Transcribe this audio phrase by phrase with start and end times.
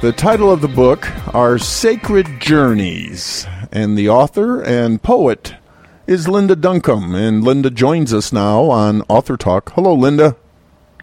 [0.00, 5.54] The title of the book Our Sacred Journeys, and the author and poet
[6.06, 9.72] is Linda Duncombe, and Linda joins us now on Author Talk.
[9.72, 10.36] Hello, Linda.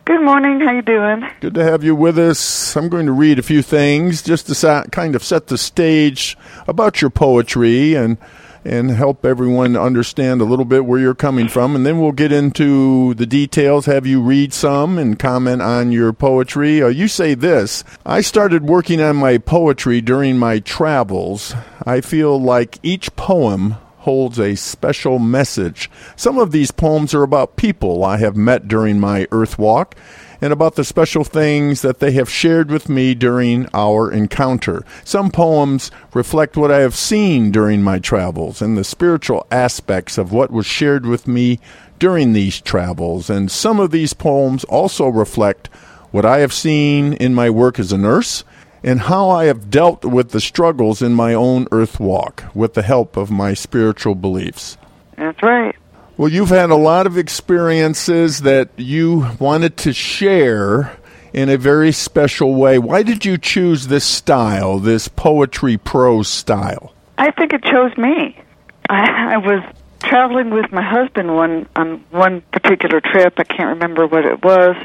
[0.05, 0.61] Good morning.
[0.61, 1.29] How you doing?
[1.41, 2.77] Good to have you with us.
[2.77, 6.37] I'm going to read a few things just to sa- kind of set the stage
[6.65, 8.17] about your poetry and
[8.65, 11.75] and help everyone understand a little bit where you're coming from.
[11.75, 16.11] And then we'll get into the details, have you read some and comment on your
[16.11, 16.81] poetry.
[16.81, 21.53] Uh, you say this I started working on my poetry during my travels.
[21.85, 25.89] I feel like each poem holds a special message.
[26.15, 29.95] Some of these poems are about people I have met during my earth walk
[30.41, 34.83] and about the special things that they have shared with me during our encounter.
[35.03, 40.31] Some poems reflect what I have seen during my travels and the spiritual aspects of
[40.31, 41.59] what was shared with me
[41.99, 43.29] during these travels.
[43.29, 45.67] And some of these poems also reflect
[46.11, 48.43] what I have seen in my work as a nurse
[48.83, 52.83] and how I have dealt with the struggles in my own earth walk with the
[52.83, 54.77] help of my spiritual beliefs.
[55.17, 55.75] That's right.
[56.17, 60.97] Well, you've had a lot of experiences that you wanted to share
[61.33, 62.79] in a very special way.
[62.79, 66.93] Why did you choose this style, this poetry prose style?
[67.17, 68.39] I think it chose me.
[68.87, 69.61] I, I was
[70.03, 73.33] traveling with my husband one on one particular trip.
[73.35, 74.77] I can't remember what it was.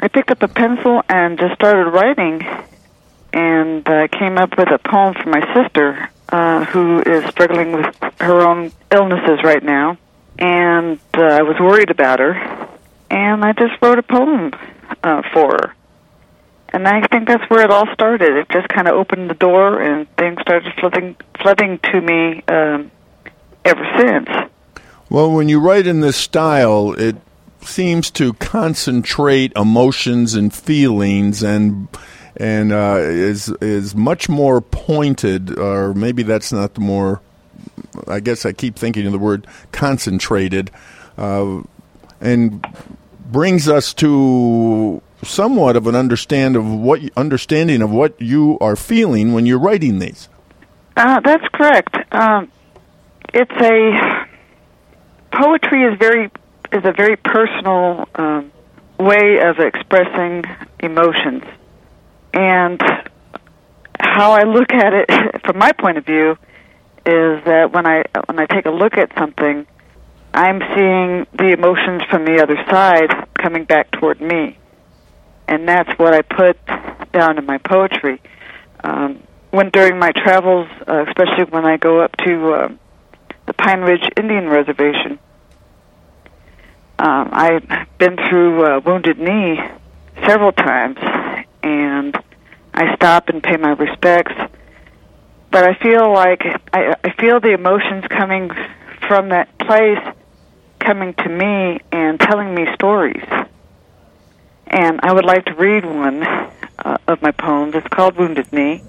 [0.00, 2.46] I picked up a pencil and just started writing,
[3.34, 7.94] and uh, came up with a poem for my sister, uh, who is struggling with
[8.22, 9.98] her own illnesses right now
[10.38, 12.68] and uh, I was worried about her,
[13.10, 14.52] and I just wrote a poem
[15.02, 15.74] uh, for her.
[16.72, 18.36] And I think that's where it all started.
[18.36, 22.90] It just kind of opened the door, and things started flooding flooding to me um,
[23.64, 24.28] ever since.
[25.10, 27.16] Well, when you write in this style, it
[27.60, 31.88] seems to concentrate emotions and feelings and
[32.36, 37.20] and uh, is is much more pointed, or maybe that's not the more
[38.06, 40.70] I guess I keep thinking of the word concentrated,
[41.16, 41.62] uh,
[42.20, 42.66] and
[43.30, 49.32] brings us to somewhat of an understand of what understanding of what you are feeling
[49.32, 50.28] when you're writing these.
[50.96, 51.96] Uh, that's correct.
[52.12, 52.50] Um,
[53.32, 54.26] it's a
[55.32, 56.30] poetry is very
[56.72, 58.52] is a very personal um,
[58.98, 60.44] way of expressing
[60.80, 61.44] emotions,
[62.34, 62.80] and
[63.98, 66.36] how I look at it from my point of view
[67.04, 69.66] is that when I when I take a look at something,
[70.32, 74.58] I'm seeing the emotions from the other side coming back toward me,
[75.48, 76.58] and that's what I put
[77.12, 78.20] down in my poetry.
[78.84, 82.68] Um, when during my travels, uh, especially when I go up to uh,
[83.46, 85.18] the Pine Ridge Indian Reservation,
[86.98, 89.60] um, I've been through uh, Wounded Knee
[90.26, 90.98] several times,
[91.62, 92.16] and
[92.72, 94.32] I stop and pay my respects
[95.52, 96.42] but I feel like
[96.72, 98.50] I, I feel the emotions coming
[99.06, 100.02] from that place
[100.80, 103.24] coming to me and telling me stories.
[104.66, 107.74] And I would like to read one uh, of my poems.
[107.74, 108.82] It's called Wounded Knee.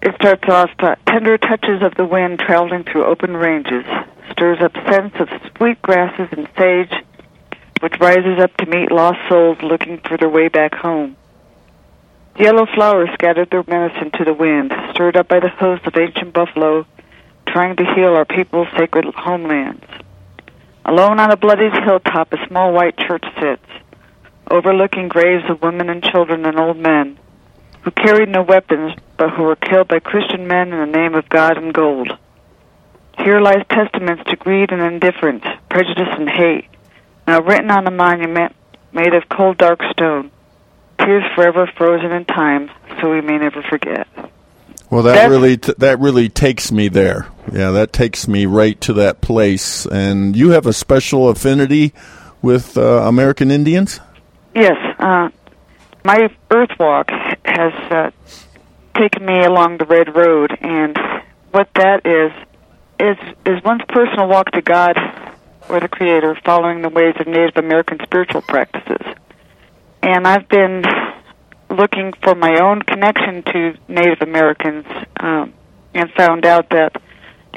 [0.00, 3.84] It starts off uh, tender touches of the wind traveling through open ranges,
[4.32, 6.92] stirs up scents of sweet grasses and sage,
[7.80, 11.16] which rises up to meet lost souls looking for their way back home.
[12.38, 16.32] Yellow flowers scattered their medicine to the wind, stirred up by the hoofs of ancient
[16.32, 16.86] buffalo,
[17.48, 19.84] trying to heal our people's sacred homelands.
[20.84, 23.66] Alone on a bloodied hilltop, a small white church sits,
[24.48, 27.18] overlooking graves of women and children and old men,
[27.82, 31.28] who carried no weapons, but who were killed by Christian men in the name of
[31.28, 32.16] God and gold.
[33.18, 36.66] Here lies testaments to greed and indifference, prejudice and hate,
[37.26, 38.54] now written on a monument
[38.92, 40.30] made of cold dark stone
[40.98, 44.06] tears forever frozen in time, so we may never forget.
[44.90, 47.28] Well, that That's, really t- that really takes me there.
[47.52, 49.86] Yeah, that takes me right to that place.
[49.86, 51.92] And you have a special affinity
[52.40, 54.00] with uh, American Indians.
[54.54, 55.28] Yes, uh,
[56.04, 57.10] my Earth Walk
[57.44, 58.10] has uh,
[58.96, 60.96] taken me along the Red Road, and
[61.50, 62.32] what that is
[62.98, 63.16] is
[63.46, 64.96] is one's personal walk to God
[65.68, 69.14] or the Creator, following the ways of Native American spiritual practices
[70.02, 70.84] and I've been
[71.70, 74.86] looking for my own connection to Native Americans
[75.20, 75.52] um,
[75.94, 77.00] and found out that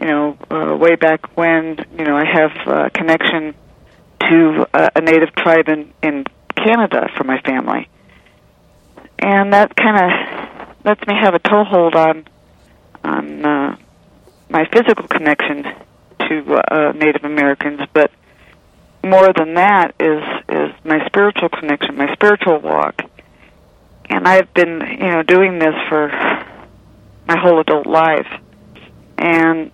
[0.01, 3.53] you know, uh, way back when, you know, I have a connection
[4.19, 7.87] to uh, a native tribe in, in Canada for my family.
[9.19, 12.27] And that kind of lets me have a toehold on
[13.03, 13.77] on uh,
[14.49, 15.63] my physical connection
[16.19, 18.11] to uh, Native Americans, but
[19.03, 23.01] more than that is is my spiritual connection, my spiritual walk.
[24.09, 26.09] And I've been, you know, doing this for
[27.27, 28.27] my whole adult life.
[29.17, 29.71] And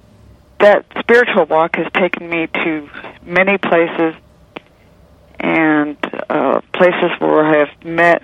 [0.60, 2.90] that spiritual walk has taken me to
[3.24, 4.14] many places
[5.40, 5.98] and
[6.30, 8.24] uh, places where I have met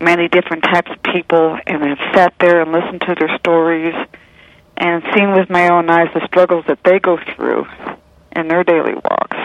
[0.00, 3.94] many different types of people and have sat there and listened to their stories
[4.76, 7.66] and seen with my own eyes the struggles that they go through
[8.34, 9.36] in their daily walks.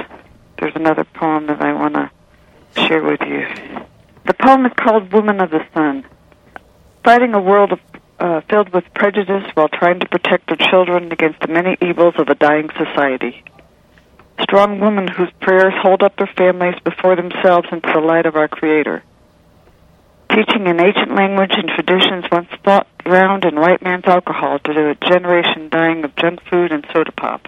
[0.62, 2.12] There's another poem that I want to
[2.88, 3.46] share with you.
[4.26, 6.06] The poem is called Woman of the Sun.
[7.04, 7.80] Fighting a world of,
[8.20, 12.30] uh, filled with prejudice while trying to protect their children against the many evils of
[12.30, 13.44] a dying society.
[14.40, 18.48] Strong women whose prayers hold up their families before themselves into the light of our
[18.48, 19.04] Creator
[20.34, 24.96] teaching an ancient language and traditions once thought drowned in white man's alcohol to a
[24.96, 27.48] generation dying of junk food and soda pop.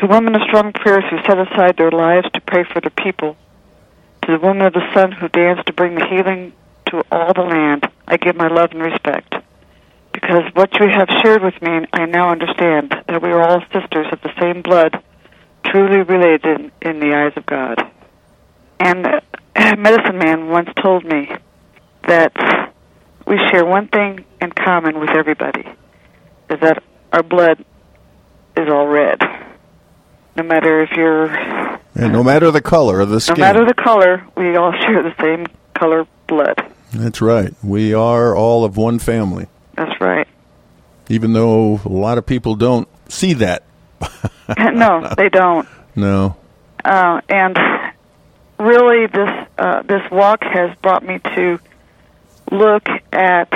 [0.00, 3.36] To women of strong prayers who set aside their lives to pray for their people,
[4.22, 6.54] to the woman of the sun who danced to bring the healing
[6.86, 9.34] to all the land, I give my love and respect.
[10.14, 14.06] Because what you have shared with me, I now understand that we are all sisters
[14.10, 15.02] of the same blood,
[15.66, 17.78] truly related in the eyes of God.
[18.80, 19.06] And
[19.78, 21.28] medicine man once told me
[22.08, 22.32] that
[23.26, 25.68] we share one thing in common with everybody
[26.48, 26.82] is that
[27.12, 27.62] our blood
[28.56, 29.20] is all red.
[30.36, 31.26] No matter if you're
[31.94, 33.36] and no matter the color of the skin.
[33.38, 36.56] No matter the color, we all share the same color blood.
[36.92, 37.52] That's right.
[37.62, 39.48] We are all of one family.
[39.74, 40.26] That's right.
[41.08, 43.64] Even though a lot of people don't see that.
[44.58, 45.68] no, they don't.
[45.96, 46.36] No.
[46.84, 47.58] Uh, and
[48.58, 51.58] really this uh, this walk has brought me to
[52.50, 53.52] look at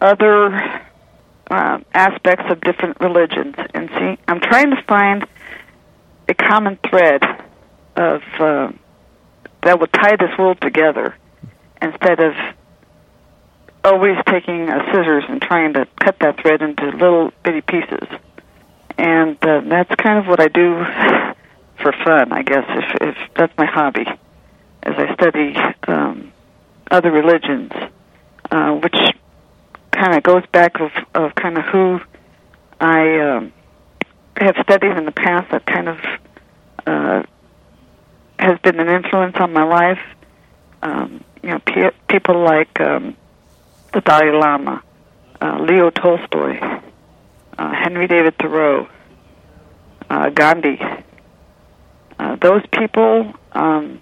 [0.00, 0.82] other
[1.50, 4.18] uh, aspects of different religions and see.
[4.26, 5.26] I'm trying to find
[6.28, 7.22] a common thread
[7.96, 8.72] of uh,
[9.62, 11.16] that will tie this world together
[11.80, 12.34] instead of
[13.82, 18.08] always taking a scissors and trying to cut that thread into little bitty pieces.
[18.96, 20.84] And uh, that's kind of what I do
[21.82, 22.64] for fun, I guess.
[22.68, 24.06] If, if that's my hobby,
[24.82, 25.56] as I study
[25.86, 26.32] um,
[26.90, 27.72] other religions,
[28.50, 28.96] uh, which
[29.92, 32.00] kind of goes back of, of kind of who
[32.80, 33.52] I um,
[34.36, 35.50] have studied in the past.
[35.50, 35.98] That kind of
[36.86, 37.22] uh,
[38.38, 40.00] has been an influence on my life.
[40.82, 43.16] Um, you know, pe- people like um,
[43.92, 44.82] the Dalai Lama,
[45.40, 46.58] uh, Leo Tolstoy,
[47.58, 48.88] uh, Henry David Thoreau,
[50.10, 50.78] uh, Gandhi,
[52.18, 54.00] uh, those people, um,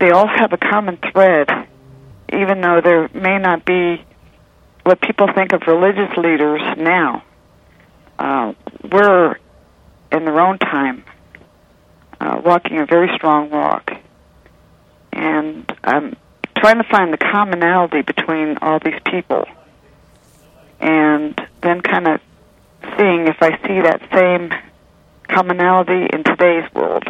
[0.00, 1.48] they all have a common thread,
[2.32, 4.04] even though there may not be
[4.84, 7.22] what people think of religious leaders now.
[8.18, 8.52] Uh,
[8.90, 9.36] we're,
[10.10, 11.04] in their own time,
[12.20, 13.90] uh, walking a very strong walk.
[15.12, 16.16] And I'm
[16.56, 19.46] trying to find the commonality between all these people.
[20.80, 22.20] And then kind of
[22.96, 24.52] seeing if I see that same
[25.28, 27.04] commonality in today's world,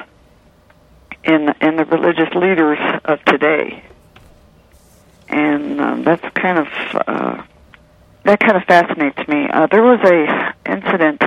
[1.25, 3.85] in in the religious leaders of today,
[5.29, 6.69] and um, that's kind of
[7.07, 7.43] uh,
[8.25, 9.47] that kind of fascinates me.
[9.53, 11.23] Uh, there was a incident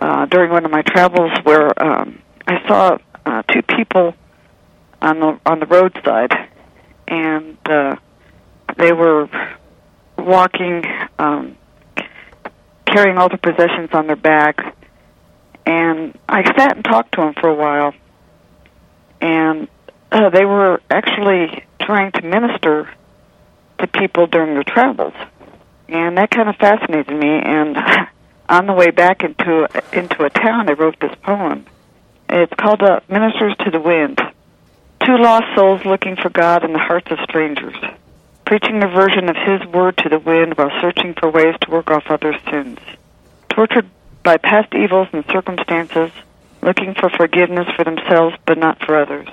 [0.00, 4.14] uh, during one of my travels where um, I saw uh, two people
[5.00, 6.32] on the on the roadside,
[7.08, 7.96] and uh,
[8.76, 9.28] they were
[10.18, 10.84] walking,
[11.18, 11.56] um,
[12.86, 14.76] carrying all their possessions on their back.
[15.66, 17.94] And I sat and talked to them for a while,
[19.20, 19.68] and
[20.12, 22.88] uh, they were actually trying to minister
[23.78, 25.14] to people during their travels,
[25.88, 27.28] and that kind of fascinated me.
[27.28, 27.76] And
[28.48, 31.66] on the way back into into a town, I wrote this poem.
[32.28, 34.20] It's called uh, "Ministers to the Wind."
[35.04, 37.76] Two lost souls looking for God in the hearts of strangers,
[38.46, 41.90] preaching a version of His word to the wind while searching for ways to work
[41.90, 42.78] off others' sins.
[43.50, 43.88] Tortured
[44.22, 46.10] by past evils and circumstances,
[46.62, 49.28] looking for forgiveness for themselves but not for others.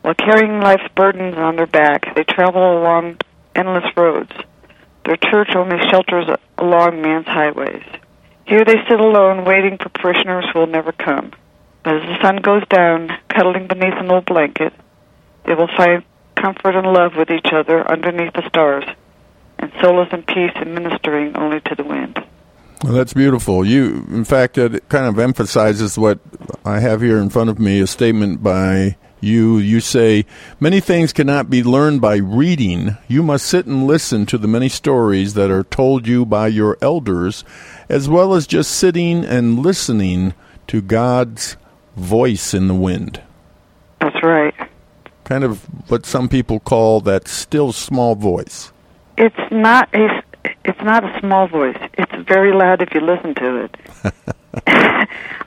[0.00, 3.18] While carrying life's burdens on their back, they travel along
[3.54, 4.32] endless roads.
[5.04, 6.26] Their church only shelters
[6.58, 7.84] along man's highways.
[8.46, 11.32] Here they sit alone, waiting for parishioners who will never come.
[11.82, 14.72] But as the sun goes down, cuddling beneath an old blanket,
[15.44, 16.04] they will find
[16.36, 18.84] comfort and love with each other underneath the stars,
[19.58, 22.18] and solace and peace in ministering only to the wind.
[22.82, 23.64] Well, that's beautiful.
[23.64, 26.18] You, in fact, it kind of emphasizes what
[26.64, 29.58] I have here in front of me a statement by you.
[29.58, 30.26] You say,
[30.60, 32.96] Many things cannot be learned by reading.
[33.08, 36.76] You must sit and listen to the many stories that are told you by your
[36.80, 37.44] elders,
[37.88, 40.34] as well as just sitting and listening
[40.68, 41.56] to God's
[41.96, 43.20] voice in the wind.
[44.00, 44.54] That's right.
[45.24, 48.72] Kind of what some people call that still small voice.
[49.16, 50.22] It's not a
[50.64, 51.76] it's not a small voice.
[51.94, 53.76] It's very loud if you listen to it.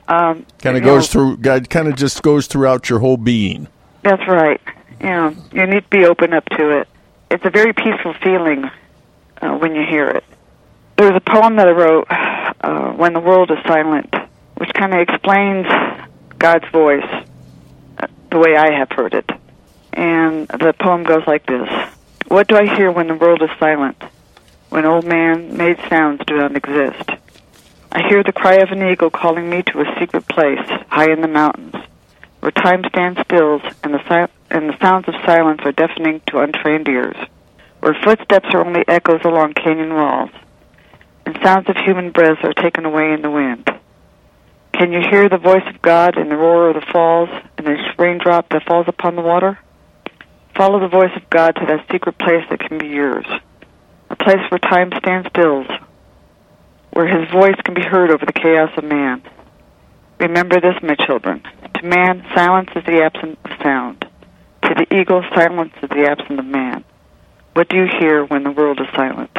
[0.07, 1.37] um, kind of goes know, through.
[1.37, 3.67] God kind of just goes throughout your whole being.
[4.03, 4.61] That's right.
[5.01, 6.87] Yeah, you need to be open up to it.
[7.31, 8.69] It's a very peaceful feeling
[9.41, 10.23] uh, when you hear it.
[10.97, 14.13] There's a poem that I wrote, uh, "When the World is Silent,"
[14.55, 15.67] which kind of explains
[16.37, 17.25] God's voice
[17.97, 19.29] uh, the way I have heard it.
[19.93, 21.69] And the poem goes like this:
[22.27, 24.01] What do I hear when the world is silent?
[24.75, 27.09] when old man-made sounds do not exist.
[27.95, 30.59] I hear the cry of an eagle calling me to a secret place
[30.89, 31.75] high in the mountains,
[32.41, 36.39] where time stands still and the, si- and the sounds of silence are deafening to
[36.39, 37.15] untrained ears,
[37.79, 40.29] where footsteps are only echoes along canyon walls,
[41.25, 43.65] and sounds of human breaths are taken away in the wind.
[44.73, 47.77] Can you hear the voice of God in the roar of the falls and the
[47.97, 49.57] raindrop that falls upon the water?
[50.53, 53.25] Follow the voice of God to that secret place that can be yours
[54.09, 55.63] a place where time stands still,
[56.95, 59.21] where his voice can be heard over the chaos of man.
[60.17, 61.43] Remember this, my children.
[61.73, 64.07] To man, silence is the absence of sound.
[64.61, 66.85] To the eagle, silence is the absence of man.
[67.51, 69.37] What do you hear when the world is silent?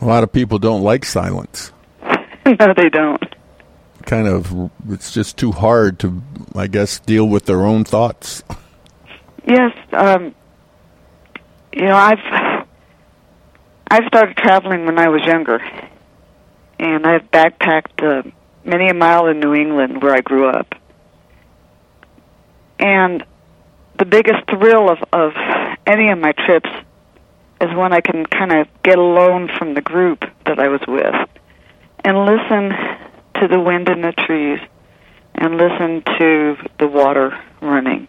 [0.00, 1.72] A lot of people don't like silence.
[2.46, 3.34] no, they don't.
[4.06, 6.22] Kind of, it's just too hard to,
[6.54, 8.44] I guess, deal with their own thoughts.
[9.44, 10.32] Yes, um,
[11.72, 12.66] you know, I've
[13.90, 15.60] I've started traveling when I was younger,
[16.78, 18.30] and I've backpacked uh,
[18.64, 20.74] many a mile in New England where I grew up.
[22.78, 23.24] And
[23.98, 25.32] the biggest thrill of, of
[25.86, 26.70] any of my trips
[27.60, 31.14] is when I can kind of get alone from the group that I was with
[32.04, 32.70] and listen
[33.40, 34.58] to the wind in the trees
[35.34, 38.08] and listen to the water running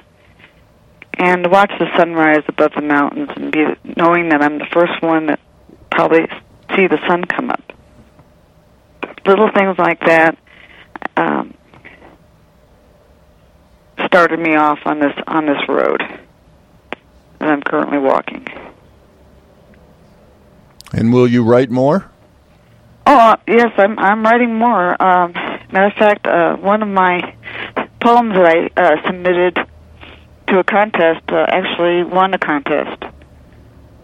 [1.17, 5.27] and watch the sunrise above the mountains and be knowing that I'm the first one
[5.27, 5.39] that
[5.91, 6.27] probably
[6.75, 7.74] see the sun come up.
[9.25, 10.37] Little things like that
[11.17, 11.53] um,
[14.05, 16.01] started me off on this on this road
[17.39, 18.47] that I'm currently walking.
[20.93, 22.11] And will you write more?
[23.07, 25.01] Oh uh, yes, I'm I'm writing more.
[25.01, 25.33] Um,
[25.71, 27.35] matter of fact, uh, one of my
[28.01, 29.59] poems that I uh, submitted
[30.47, 33.03] to a contest uh, actually won a contest.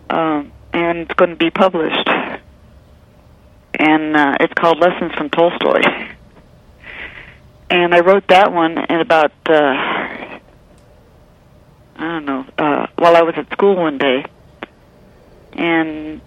[0.10, 2.10] Um, and it's going to be published.
[3.80, 5.82] And uh, it's called Lessons from Tolstoy.
[7.70, 9.54] And I wrote that one in about, uh,
[11.96, 14.26] I don't know, uh, while I was at school one day.
[15.54, 16.22] And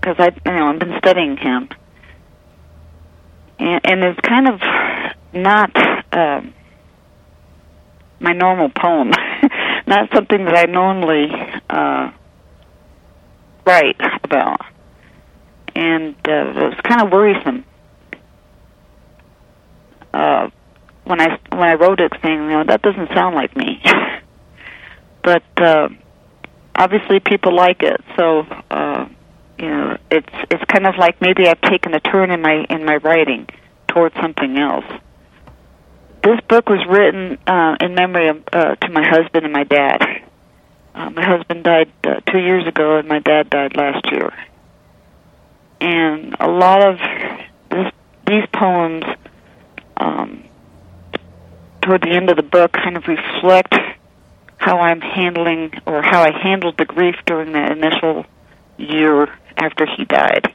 [0.00, 1.68] because I, you know, I've been studying him.
[3.58, 4.60] And, and it's kind of
[5.32, 5.74] not
[6.12, 6.42] uh,
[8.20, 9.10] my normal poem,
[9.86, 11.30] not something that I normally
[11.68, 12.10] uh,
[13.64, 14.60] right about,
[15.76, 17.64] and uh, it was kind of worrisome.
[20.12, 20.48] Uh,
[21.04, 23.82] when I when I wrote it, saying, you know, that doesn't sound like me.
[25.22, 25.88] but uh,
[26.74, 28.40] obviously, people like it, so
[28.70, 29.06] uh,
[29.58, 32.84] you know, it's it's kind of like maybe I've taken a turn in my in
[32.86, 33.46] my writing
[33.88, 34.86] towards something else.
[36.22, 40.00] This book was written uh, in memory of uh, to my husband and my dad.
[40.94, 44.32] Uh, my husband died uh, two years ago, and my dad died last year.
[45.80, 46.98] And a lot of
[47.70, 47.92] this,
[48.26, 49.04] these poems,
[49.96, 50.44] um,
[51.82, 53.74] toward the end of the book, kind of reflect
[54.56, 58.26] how I'm handling or how I handled the grief during the initial
[58.78, 60.52] year after he died.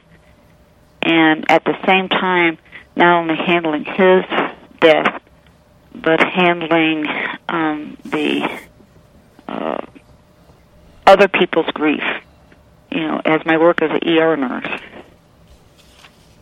[1.02, 2.58] And at the same time,
[2.94, 4.24] not only handling his
[4.80, 5.22] death,
[5.94, 7.06] but handling
[7.48, 8.60] um, the
[9.48, 9.86] uh,
[11.06, 12.02] other people's grief,
[12.90, 14.80] you know, as my work as an ER nurse.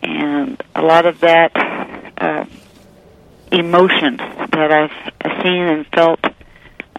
[0.03, 1.53] And a lot of that
[2.19, 2.45] uh,
[3.53, 6.21] emotion that I've seen and felt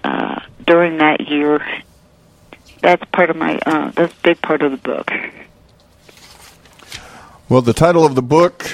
[0.03, 1.65] uh, during that year,
[2.81, 5.12] that's part of my, uh, that's a big part of the book.
[7.50, 8.65] Well, the title of the book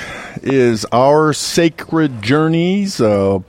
[0.43, 3.39] is Our Sacred Journeys, uh,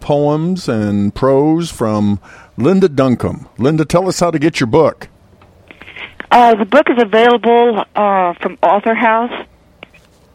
[0.00, 2.18] poems and prose from
[2.56, 3.46] Linda Duncombe.
[3.58, 5.08] Linda, tell us how to get your book.
[6.30, 9.46] Uh, the book is available uh, from Author House,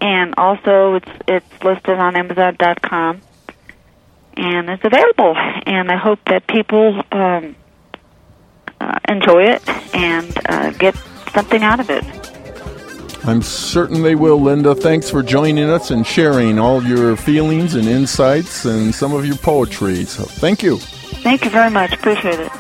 [0.05, 3.21] and also it's it's listed on Amazon.com,
[4.37, 5.35] and it's available.
[5.65, 7.55] And I hope that people um,
[8.79, 10.95] uh, enjoy it and uh, get
[11.33, 12.03] something out of it.
[13.27, 14.75] I'm certain they will, Linda.
[14.75, 19.37] Thanks for joining us and sharing all your feelings and insights and some of your
[19.37, 20.05] poetry.
[20.05, 20.77] So, thank you.
[20.77, 21.93] Thank you very much.
[21.93, 22.51] Appreciate it.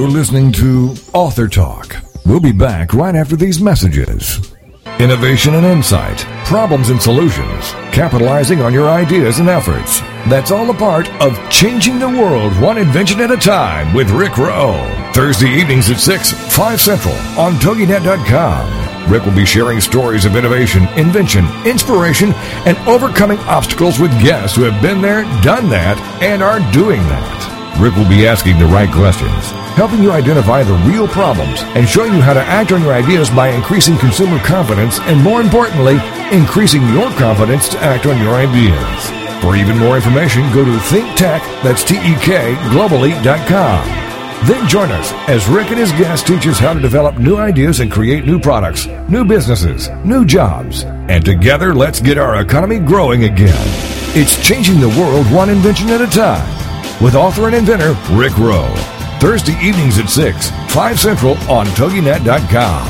[0.00, 1.94] You're listening to Author Talk.
[2.24, 4.56] We'll be back right after these messages.
[4.98, 10.00] Innovation and insight, problems and solutions, capitalizing on your ideas and efforts.
[10.30, 14.38] That's all a part of Changing the World One Invention at a Time with Rick
[14.38, 14.72] Rowe.
[15.12, 19.12] Thursday evenings at 6, 5 Central on TogiNet.com.
[19.12, 22.32] Rick will be sharing stories of innovation, invention, inspiration,
[22.64, 27.59] and overcoming obstacles with guests who have been there, done that, and are doing that.
[27.78, 32.12] Rick will be asking the right questions, helping you identify the real problems, and showing
[32.12, 35.98] you how to act on your ideas by increasing consumer confidence and, more importantly,
[36.30, 39.10] increasing your confidence to act on your ideas.
[39.42, 44.00] For even more information, go to ThinkTek, that's T-E-K, globally.com.
[44.46, 47.80] Then join us as Rick and his guests teach us how to develop new ideas
[47.80, 50.84] and create new products, new businesses, new jobs.
[50.84, 53.66] And together, let's get our economy growing again.
[54.12, 56.69] It's changing the world one invention at a time
[57.00, 58.74] with author and inventor Rick Rowe.
[59.20, 62.86] Thursday evenings at 6, 5 Central on TogiNet.com.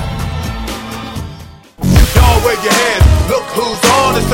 [2.15, 3.31] Y'all wave your hands.
[3.31, 4.17] Look who's on.
[4.17, 4.31] It's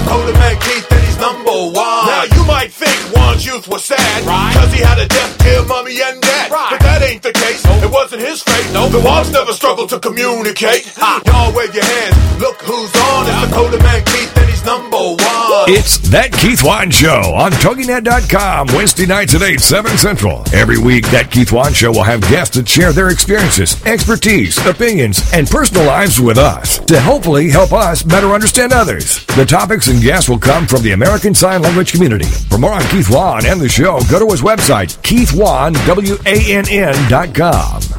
[1.18, 2.06] number one.
[2.06, 4.24] Now you might think Juan's youth was sad.
[4.24, 4.54] Right.
[4.54, 6.50] Cause he had a deaf, dear mommy and dad.
[6.50, 6.68] Right.
[6.70, 7.64] But that ain't the case.
[7.64, 8.72] It wasn't his fate.
[8.72, 8.88] No.
[8.88, 10.86] The Juans never struggled to communicate.
[10.96, 11.22] Ha.
[11.26, 12.16] Y'all wave your hands.
[12.40, 13.26] Look who's on.
[13.26, 15.66] It's Dakota Man Keith and he's number one.
[15.68, 20.44] It's That Keith Wann Show on TogiNet.com, Wednesday nights at 8, 7 Central.
[20.52, 25.22] Every week, That Keith Wann Show will have guests that share their experiences, expertise, opinions,
[25.32, 29.24] and personal lives with us to hopefully help us better understand others.
[29.36, 32.24] The topics and guests will come from the American Sign Language community.
[32.50, 35.76] For more on Keith Wann and the show, go to his website, keithwann.com.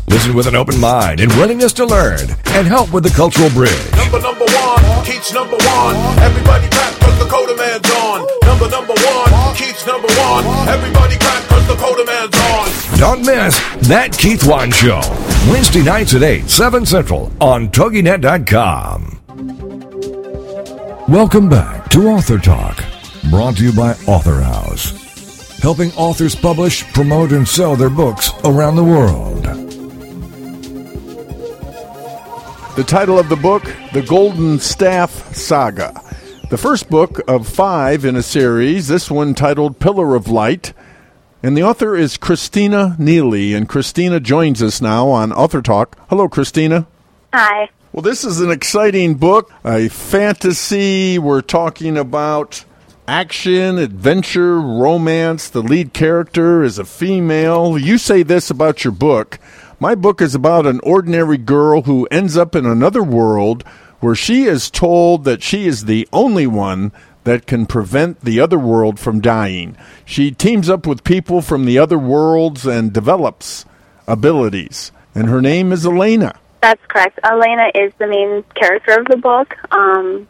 [0.07, 3.71] Listen with an open mind and willingness to learn and help with the cultural bridge.
[3.95, 5.95] Number number one, Keith's number one.
[6.19, 8.27] Everybody clap cause the Dakota Man's on.
[8.43, 10.45] Number number one, Keith's number one.
[10.67, 12.99] Everybody clap cause the Dakota Man's on.
[12.99, 15.01] Don't miss That Keith Wann Show.
[15.49, 19.13] Wednesday nights at 8, 7 Central on TogiNet.com.
[21.07, 22.83] Welcome back to Author Talk,
[23.29, 24.91] brought to you by Author House,
[25.59, 29.43] helping authors publish, promote, and sell their books around the world.
[32.77, 35.99] The title of the book, The Golden Staff Saga.
[36.49, 40.73] The first book of five in a series, this one titled Pillar of Light.
[41.43, 43.53] And the author is Christina Neely.
[43.53, 45.97] And Christina joins us now on Author Talk.
[46.09, 46.87] Hello, Christina.
[47.33, 47.69] Hi.
[47.91, 51.17] Well, this is an exciting book, a fantasy.
[51.17, 52.63] We're talking about
[53.07, 55.49] action, adventure, romance.
[55.49, 57.77] The lead character is a female.
[57.77, 59.39] You say this about your book.
[59.79, 63.63] My book is about an ordinary girl who ends up in another world
[63.99, 66.91] where she is told that she is the only one
[67.23, 69.77] that can prevent the other world from dying.
[70.05, 73.65] She teams up with people from the other worlds and develops
[74.07, 74.91] abilities.
[75.13, 76.39] And her name is Elena.
[76.61, 77.19] That's correct.
[77.23, 79.53] Elena is the main character of the book.
[79.71, 80.27] Um,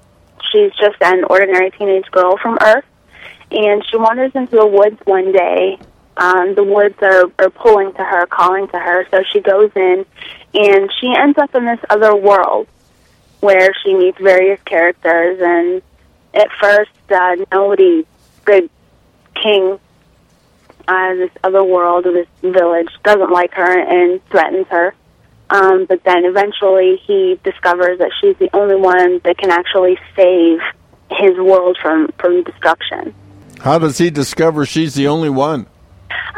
[0.51, 2.85] she's just an ordinary teenage girl from Earth,
[3.51, 5.79] and she wanders into the woods one day.
[6.17, 10.05] Um, the woods are, are pulling to her, calling to her, so she goes in,
[10.53, 12.67] and she ends up in this other world
[13.39, 15.39] where she meets various characters.
[15.41, 15.81] And
[16.33, 18.05] at first, uh, nobody,
[18.45, 18.69] the
[19.35, 19.79] king,
[20.87, 24.95] uh, this other world, this village, doesn't like her and threatens her.
[25.49, 30.59] Um, but then eventually he discovers that she's the only one that can actually save
[31.09, 33.15] his world from, from destruction.
[33.61, 35.67] How does he discover she's the only one?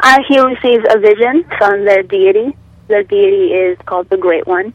[0.02, 2.56] Uh, he receives a vision from their deity.
[2.88, 4.72] Their deity is called the Great One.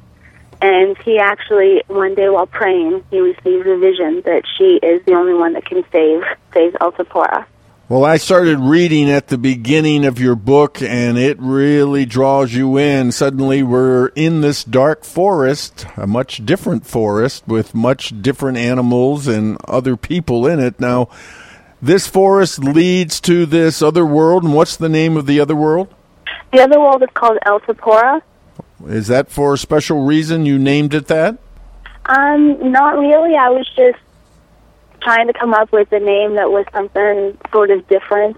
[0.62, 5.13] And he actually, one day while praying, he receives a vision that she is the
[5.13, 7.45] only one that can save, save Altapora.
[7.88, 12.80] Well, I started reading at the beginning of your book, and it really draws you
[12.80, 13.12] in.
[13.12, 19.60] Suddenly, we're in this dark forest, a much different forest with much different animals and
[19.67, 20.80] other people in it.
[20.80, 21.10] Now,
[21.80, 25.93] this forest leads to this other world, and what's the name of the other world?
[26.54, 28.24] The other world is called Altapora.
[28.88, 31.38] Is that for a special reason you named it that?
[32.08, 33.36] Um, not really.
[33.36, 34.00] I was just
[35.06, 38.36] trying to come up with a name that was something sort of different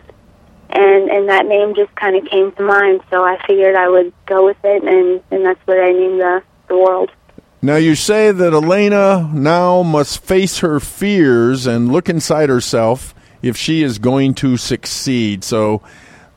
[0.70, 3.02] and and that name just kind of came to mind.
[3.10, 6.44] So I figured I would go with it, and and that's what I named the
[6.68, 7.12] the world.
[7.62, 13.58] Now, you say that Elena now must face her fears and look inside herself if
[13.58, 15.44] she is going to succeed.
[15.44, 15.82] So,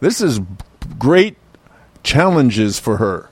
[0.01, 0.40] this is
[0.99, 1.37] great
[2.03, 3.29] challenges for her.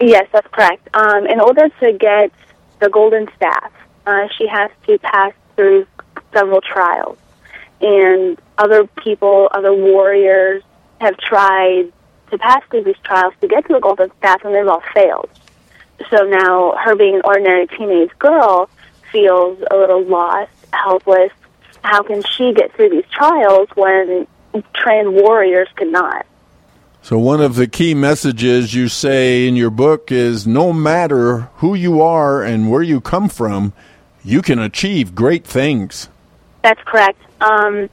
[0.00, 0.88] Yes, that's correct.
[0.94, 2.32] Um, in order to get
[2.80, 3.70] the golden staff,
[4.06, 5.86] uh, she has to pass through
[6.32, 7.18] several trials.
[7.80, 10.62] And other people, other warriors,
[11.00, 11.92] have tried
[12.30, 15.28] to pass through these trials to get to the golden staff, and they've all failed.
[16.10, 18.68] So now, her being an ordinary teenage girl
[19.12, 21.32] feels a little lost, helpless.
[21.82, 24.26] How can she get through these trials when
[24.74, 26.26] trained warriors could not?
[27.02, 31.74] So, one of the key messages you say in your book is no matter who
[31.74, 33.72] you are and where you come from,
[34.24, 36.08] you can achieve great things.
[36.62, 37.20] That's correct.
[37.40, 37.88] Um,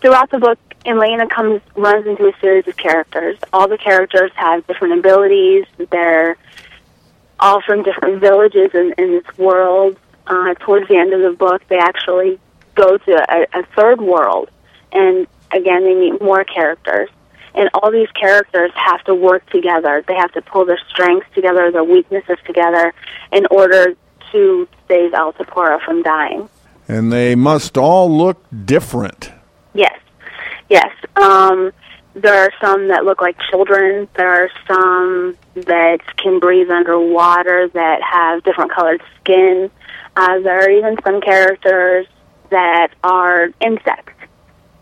[0.00, 3.38] throughout the book, Elena comes runs into a series of characters.
[3.52, 5.66] All the characters have different abilities.
[5.90, 6.36] They're
[7.38, 9.98] all from different villages in, in this world.
[10.26, 12.38] Uh, towards the end of the book, they actually
[12.74, 14.48] go to a, a third world,
[14.92, 17.10] and again, they meet more characters.
[17.52, 20.04] And all these characters have to work together.
[20.06, 22.94] They have to pull their strengths together, their weaknesses together,
[23.32, 23.94] in order
[24.30, 26.48] to save Altapora from dying.
[26.90, 29.30] And they must all look different.
[29.74, 29.96] Yes,
[30.68, 30.92] yes.
[31.14, 31.70] Um,
[32.14, 34.08] there are some that look like children.
[34.16, 39.70] There are some that can breathe underwater that have different colored skin.
[40.16, 42.08] Uh, there are even some characters
[42.50, 44.14] that are insects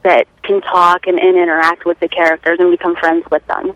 [0.02, 3.74] that can talk and, and interact with the characters and become friends with them.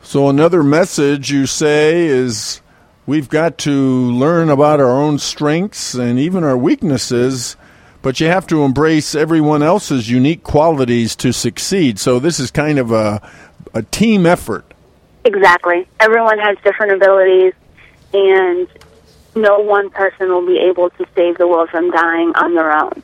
[0.00, 2.62] So, another message you say is
[3.04, 7.58] we've got to learn about our own strengths and even our weaknesses,
[8.04, 11.98] but you have to embrace everyone else's unique qualities to succeed.
[11.98, 13.26] So, this is kind of a,
[13.72, 14.66] a team effort.
[15.24, 15.88] Exactly.
[15.98, 17.54] Everyone has different abilities,
[18.12, 18.68] and
[19.34, 23.02] no one person will be able to save the world from dying on their own.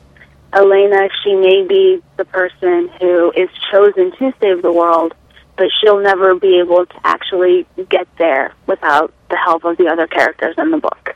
[0.53, 5.15] Elena, she may be the person who is chosen to save the world,
[5.57, 10.05] but she'll never be able to actually get there without the help of the other
[10.05, 11.15] characters in the book.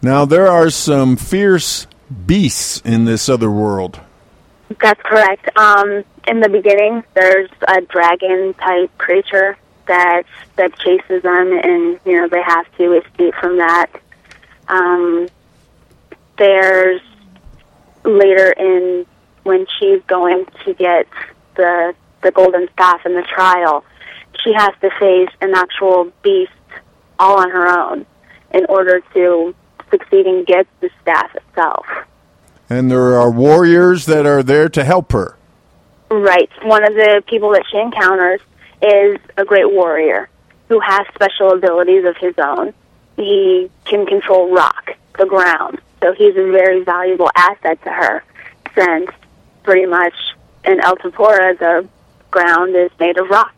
[0.00, 1.88] Now, there are some fierce
[2.26, 4.00] beasts in this other world.
[4.80, 5.56] That's correct.
[5.56, 10.24] Um, in the beginning, there's a dragon type creature that
[10.56, 13.86] that chases them, and you know they have to escape from that.
[14.68, 15.28] Um,
[16.38, 17.02] there's
[18.04, 19.06] later in
[19.42, 21.06] when she's going to get
[21.56, 23.84] the the golden staff in the trial,
[24.42, 26.50] she has to face an actual beast
[27.18, 28.06] all on her own
[28.52, 29.54] in order to
[29.98, 31.86] succeed and get the staff itself.
[32.68, 35.36] And there are warriors that are there to help her.
[36.10, 36.50] Right.
[36.62, 38.40] One of the people that she encounters
[38.82, 40.28] is a great warrior
[40.68, 42.72] who has special abilities of his own.
[43.16, 48.24] He can control rock, the ground, so he's a very valuable asset to her
[48.74, 49.10] since
[49.62, 50.14] pretty much
[50.64, 51.88] in Altapora the
[52.30, 53.54] ground is made of rock.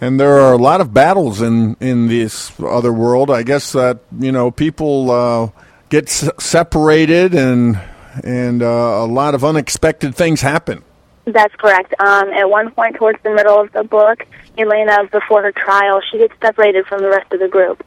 [0.00, 3.30] And there are a lot of battles in, in this other world.
[3.30, 5.48] I guess that, you know, people uh,
[5.94, 7.80] get s- separated and,
[8.24, 10.82] and uh, a lot of unexpected things happen.
[11.24, 11.94] That's correct.
[12.00, 14.26] Um, at one point towards the middle of the book,
[14.58, 17.86] Elena, before her trial, she gets separated from the rest of the group.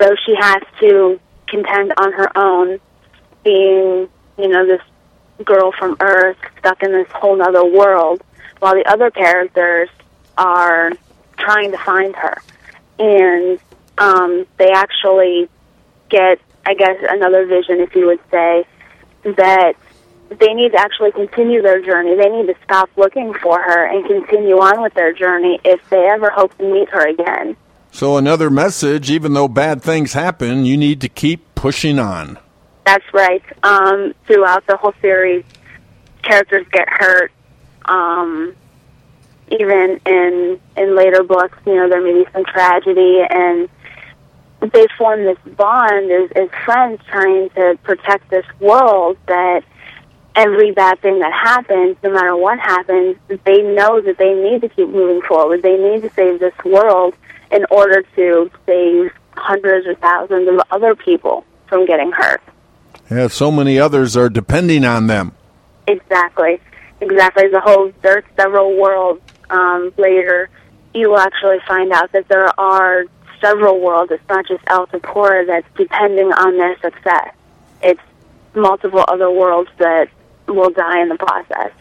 [0.00, 2.80] So she has to contend on her own
[3.44, 4.08] being,
[4.38, 4.80] you know, this
[5.44, 8.22] girl from Earth stuck in this whole other world,
[8.60, 9.88] while the other characters
[10.38, 10.92] are
[11.36, 12.36] trying to find her.
[12.98, 13.58] And
[13.98, 15.48] um, they actually
[16.08, 18.64] get, I guess, another vision, if you would say,
[19.24, 19.74] that
[20.38, 22.14] they need to actually continue their journey.
[22.14, 26.06] They need to stop looking for her and continue on with their journey if they
[26.06, 27.56] ever hope to meet her again.
[27.92, 32.38] So, another message even though bad things happen, you need to keep pushing on.
[32.86, 33.42] That's right.
[33.62, 35.44] Um, throughout the whole series,
[36.22, 37.32] characters get hurt.
[37.86, 38.54] Um,
[39.50, 43.68] even in in later books, you know, there may be some tragedy, and
[44.60, 49.16] they form this bond as, as friends, trying to protect this world.
[49.26, 49.62] That
[50.34, 54.68] every bad thing that happens, no matter what happens, they know that they need to
[54.68, 55.62] keep moving forward.
[55.62, 57.14] They need to save this world
[57.50, 62.42] in order to save hundreds or thousands of other people from getting hurt.
[63.10, 65.32] Yeah, so many others are depending on them.
[65.86, 66.60] Exactly,
[67.00, 67.48] exactly.
[67.48, 70.48] The whole there's several worlds um, later.
[70.94, 73.04] You will actually find out that there are
[73.40, 74.12] several worlds.
[74.12, 77.34] It's not just Altapora that's depending on their success.
[77.82, 78.00] It's
[78.54, 80.08] multiple other worlds that
[80.46, 81.72] will die in the process.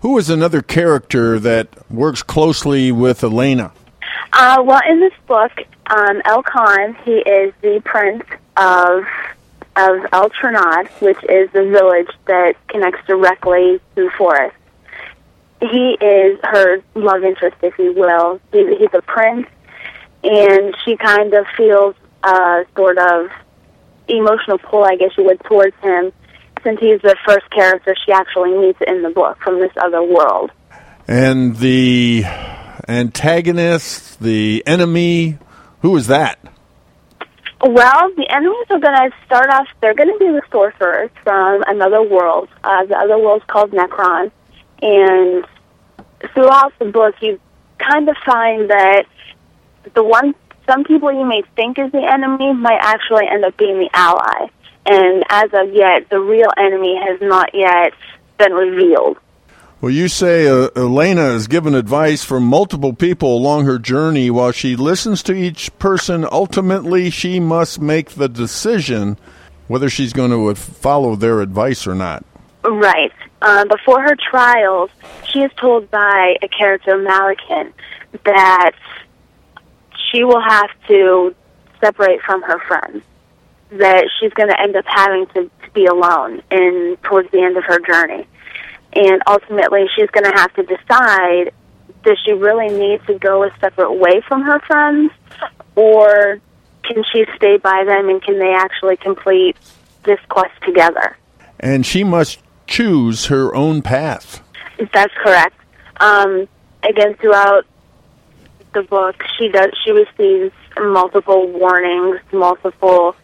[0.00, 3.72] Who is another character that works closely with Elena?
[4.32, 5.52] Uh, well, in this book,
[5.86, 8.24] um, El Khan, he is the prince
[8.56, 9.04] of
[9.76, 14.56] of El Trinad, which is the village that connects directly to the forest.
[15.60, 18.40] He is her love interest, if you will.
[18.52, 19.46] He, he's a prince,
[20.26, 23.30] and she kind of feels a sort of
[24.08, 26.12] emotional pull, I guess you would, towards him,
[26.62, 30.50] since he's the first character she actually meets in the book from this other world.
[31.06, 32.24] And the
[32.88, 35.38] antagonist, the enemy,
[35.82, 36.38] who is that?
[37.62, 41.62] Well, the enemies are going to start off, they're going to be the sorcerers from
[41.66, 42.48] another world.
[42.62, 44.30] Uh, the other world's called Necron.
[44.82, 45.46] And
[46.34, 47.40] throughout the book, you
[47.78, 49.06] kind of find that
[49.94, 50.34] the one,
[50.66, 54.48] some people you may think is the enemy might actually end up being the ally.
[54.86, 57.92] And as of yet, the real enemy has not yet
[58.38, 59.18] been revealed.
[59.80, 64.30] Well, you say uh, Elena is given advice from multiple people along her journey.
[64.30, 69.18] While she listens to each person, ultimately she must make the decision
[69.68, 72.24] whether she's going to follow their advice or not.
[72.64, 73.12] Right.
[73.42, 74.90] Uh, before her trials,
[75.30, 77.72] she is told by a character, Malikan,
[78.24, 78.72] that
[80.10, 81.34] she will have to
[81.80, 83.02] separate from her friends.
[83.70, 87.56] That she's going to end up having to, to be alone in towards the end
[87.56, 88.26] of her journey.
[88.92, 91.52] And ultimately she's going to have to decide
[92.04, 95.12] does she really need to go a separate way from her friends
[95.74, 96.40] or
[96.84, 99.56] can she stay by them and can they actually complete
[100.04, 101.16] this quest together?
[101.58, 102.38] And she must
[102.68, 104.40] choose her own path.
[104.92, 105.56] That's correct.
[105.98, 106.46] Um,
[106.82, 107.66] again throughout
[108.76, 113.16] the book she does she receives multiple warnings multiple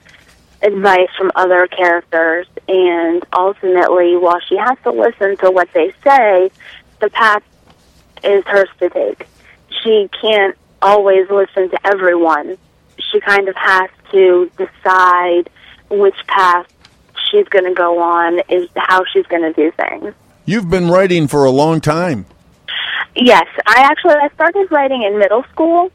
[0.63, 6.51] advice from other characters, and ultimately, while she has to listen to what they say,
[7.01, 7.43] the path
[8.25, 9.27] is hers to take.
[9.83, 12.57] She can't always listen to everyone.
[12.99, 15.51] She kind of has to decide
[15.91, 16.67] which path
[17.31, 20.15] she's going to go on, is how she's going to do things.
[20.45, 22.27] You've been writing for a long time.
[23.15, 25.91] Yes, I actually I started writing in middle school.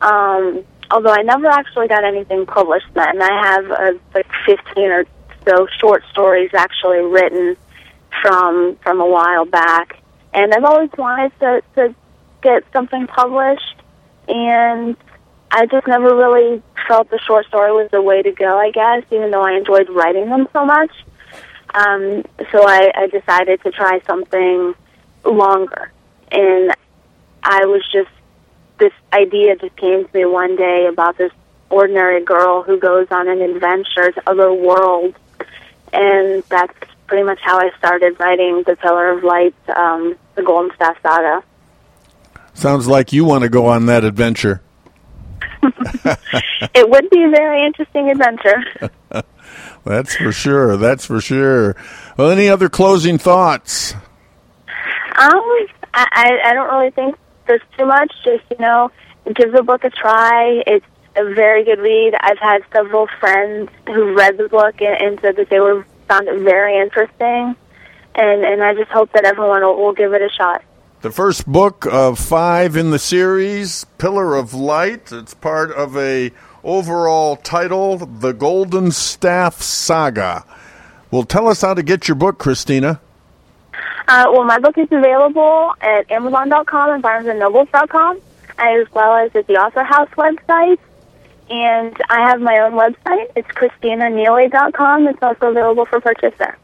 [0.00, 3.20] Um, although I never actually got anything published then.
[3.20, 5.04] I have uh, like 15 or
[5.46, 7.56] so short stories actually written
[8.22, 9.98] from from a while back,
[10.34, 11.94] and I've always wanted to to
[12.42, 13.76] get something published,
[14.28, 14.96] and
[15.50, 18.58] I just never really felt the short story was the way to go.
[18.58, 20.90] I guess, even though I enjoyed writing them so much,
[21.74, 24.74] um, so I, I decided to try something
[25.24, 25.92] longer,
[26.30, 26.74] and
[27.42, 28.10] I was just
[28.78, 31.32] this idea just came to me one day about this
[31.68, 35.16] ordinary girl who goes on an adventure to other worlds,
[35.92, 36.74] and that's
[37.06, 41.42] pretty much how I started writing the Pillar of Light, um, the Golden Staff Saga.
[42.54, 44.62] Sounds like you want to go on that adventure.
[45.62, 48.90] it would be a very interesting adventure.
[49.84, 50.76] That's for sure.
[50.76, 51.76] That's for sure.
[52.16, 53.94] Well, any other closing thoughts?
[55.18, 58.12] Um, I, I don't really think there's too much.
[58.24, 58.90] Just you know,
[59.34, 60.62] give the book a try.
[60.66, 62.14] It's a very good read.
[62.20, 66.28] I've had several friends who read the book and, and said that they were found
[66.28, 67.56] it very interesting,
[68.14, 70.62] and and I just hope that everyone will, will give it a shot.
[71.02, 75.10] The first book of five in the series, Pillar of Light.
[75.10, 76.30] It's part of a
[76.62, 80.44] overall title, The Golden Staff Saga.
[81.10, 83.00] Well, tell us how to get your book, Christina.
[84.10, 88.20] Uh, well, my book is available at Amazon.com and BarnesandNobles.com,
[88.58, 90.80] as well as at the Author House website.
[91.48, 93.30] And I have my own website.
[93.36, 95.06] It's ChristinaNeely.com.
[95.06, 96.58] It's also available for purchase there.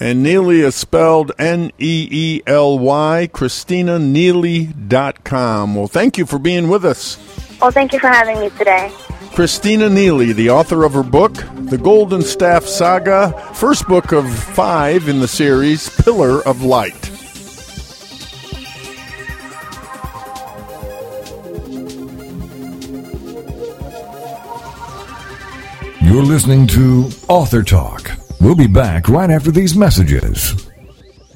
[0.00, 5.74] And Neely is spelled N E E L Y, ChristinaNeely.com.
[5.74, 7.18] Well, thank you for being with us.
[7.60, 8.90] Well, thank you for having me today.
[9.34, 11.34] Christina Neely, the author of her book,
[11.70, 17.10] The Golden Staff Saga, first book of five in the series, Pillar of Light.
[26.00, 28.10] You're listening to Author Talk.
[28.40, 30.67] We'll be back right after these messages.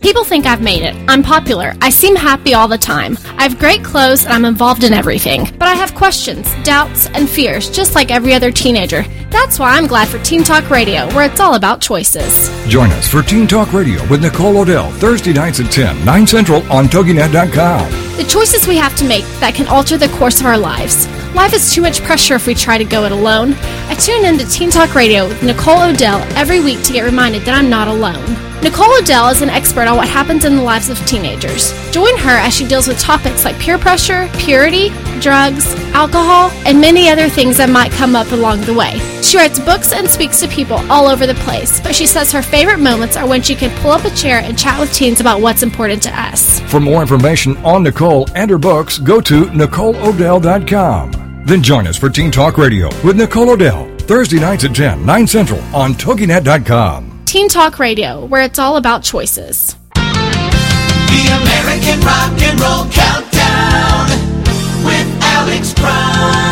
[0.03, 0.97] People think I've made it.
[1.09, 1.75] I'm popular.
[1.81, 3.17] I seem happy all the time.
[3.39, 5.45] I have great clothes and I'm involved in everything.
[5.61, 9.05] But I have questions, doubts, and fears, just like every other teenager.
[9.31, 12.51] That's why I'm glad for Teen Talk Radio, where it's all about choices.
[12.69, 16.73] Join us for Teen Talk Radio with Nicole O'Dell, Thursday nights at 10, 9 Central
[16.73, 18.17] on TogiNet.com.
[18.17, 21.07] The choices we have to make that can alter the course of our lives.
[21.33, 23.55] Life is too much pressure if we try to go it alone.
[23.89, 27.43] I tune in to Teen Talk Radio with Nicole O'Dell every week to get reminded
[27.43, 28.52] that I'm not alone.
[28.63, 31.73] Nicole O'Dell is an expert on what happens in the lives of teenagers.
[31.91, 37.09] Join her as she deals with topics like peer pressure, purity, drugs, alcohol, and many
[37.11, 39.01] other things that might come up along the way.
[39.21, 42.41] She writes books and speaks to people all over the place, but she says her
[42.41, 45.41] favorite moments are when she can pull up a chair and chat with teens about
[45.41, 46.61] what's important to us.
[46.71, 51.43] For more information on Nicole and her books, go to NicoleOdell.com.
[51.45, 55.27] Then join us for Teen Talk Radio with Nicole O'Dell, Thursday nights at 10, 9
[55.27, 57.12] Central on TogiNet.com.
[57.33, 59.75] Teen Talk Radio, where it's all about choices.
[59.95, 60.03] The
[61.41, 64.11] American Rock and Roll Countdown
[64.85, 66.52] with Alex Prime.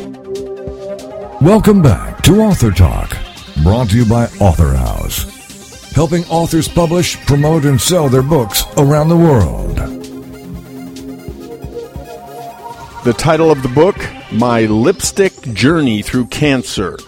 [1.41, 3.17] Welcome back to Author Talk,
[3.63, 9.09] brought to you by Author House, helping authors publish, promote, and sell their books around
[9.09, 9.75] the world.
[13.03, 13.97] The title of the book,
[14.31, 16.99] My Lipstick Journey Through Cancer.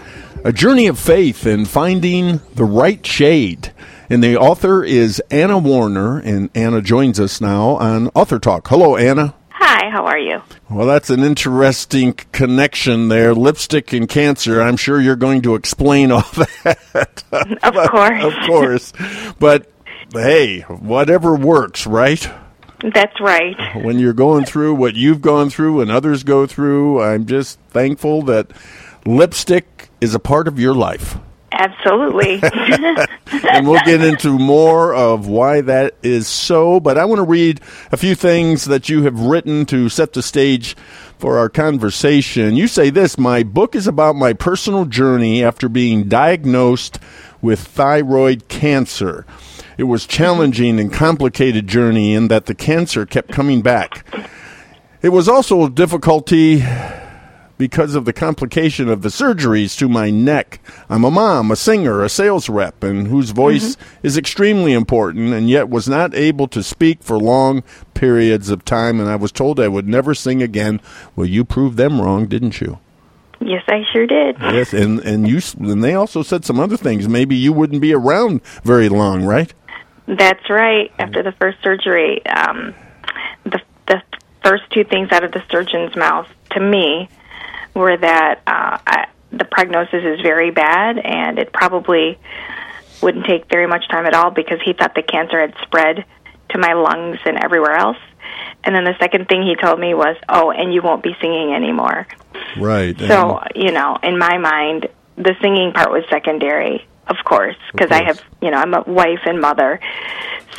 [0.44, 3.72] A journey of faith in finding the right shade.
[4.10, 8.68] And the author is Anna Warner, and Anna joins us now on Author Talk.
[8.68, 9.36] Hello, Anna.
[9.94, 10.42] How are you?
[10.72, 13.36] Well, that's an interesting connection there.
[13.36, 14.60] Lipstick and cancer.
[14.60, 16.22] I'm sure you're going to explain all
[16.64, 17.24] that.
[17.62, 18.24] Of course.
[18.24, 18.94] of course.
[19.38, 19.72] But
[20.12, 22.28] hey, whatever works, right?
[22.82, 23.56] That's right.
[23.86, 28.24] when you're going through what you've gone through and others go through, I'm just thankful
[28.24, 28.48] that
[29.06, 31.20] lipstick is a part of your life.
[31.54, 32.42] Absolutely.
[33.50, 36.80] and we'll get into more of why that is so.
[36.80, 37.62] But I want to read
[37.92, 40.76] a few things that you have written to set the stage
[41.18, 42.56] for our conversation.
[42.56, 47.00] You say this My book is about my personal journey after being diagnosed
[47.42, 49.26] with thyroid cancer.
[49.78, 54.06] It was challenging and complicated journey in that the cancer kept coming back.
[55.02, 56.64] It was also a difficulty
[57.64, 60.60] because of the complication of the surgeries to my neck.
[60.90, 65.50] I'm a mom, a singer, a sales rep, and whose voice is extremely important, and
[65.50, 69.00] yet was not able to speak for long periods of time.
[69.00, 70.82] And I was told I would never sing again.
[71.16, 72.80] Well, you proved them wrong, didn't you?
[73.40, 74.36] yes, I sure did.
[74.42, 77.08] Yes, and and you and they also said some other things.
[77.08, 79.54] Maybe you wouldn't be around very long, right?
[80.06, 80.92] That's right.
[81.00, 82.76] After the first surgery, um,
[83.46, 84.02] the the
[84.44, 87.08] first two things out of the surgeon's mouth to me
[87.74, 92.20] were that uh, I, the prognosis is very bad, and it probably
[93.02, 96.06] wouldn't take very much time at all because he thought the cancer had spread
[96.50, 97.98] to my lungs and everywhere else.
[98.64, 101.54] And then the second thing he told me was, "Oh, and you won't be singing
[101.54, 102.08] anymore."
[102.58, 102.98] Right.
[102.98, 108.04] So, you know, in my mind, the singing part was secondary, of course, because I
[108.04, 109.80] have, you know, I'm a wife and mother.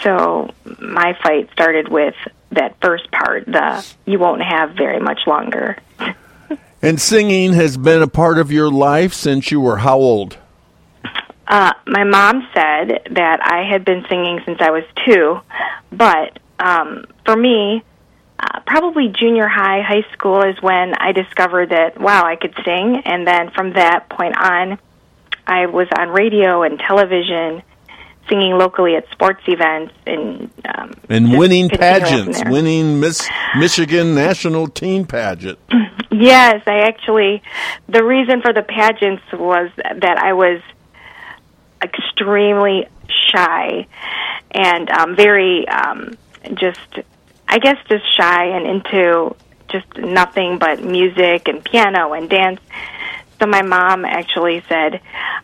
[0.02, 0.50] So
[0.80, 2.14] my fight started with
[2.52, 5.76] that first part, the you won't have very much longer.
[6.84, 10.36] And singing has been a part of your life since you were how old?
[11.48, 15.40] Uh, my mom said that I had been singing since I was two,
[15.90, 17.82] but um, for me,
[18.38, 23.00] uh, probably junior high, high school is when I discovered that wow, I could sing,
[23.06, 24.78] and then from that point on,
[25.46, 27.62] I was on radio and television,
[28.28, 35.06] singing locally at sports events, and um, And winning pageants, winning Miss Michigan National Teen
[35.06, 35.58] Pageant.
[36.16, 37.42] Yes, I actually.
[37.88, 40.60] The reason for the pageants was that I was
[41.82, 42.86] extremely
[43.32, 43.88] shy
[44.52, 46.16] and um, very um,
[46.54, 47.00] just,
[47.48, 49.34] I guess, just shy and into
[49.68, 52.60] just nothing but music and piano and dance.
[53.40, 55.00] So my mom actually said,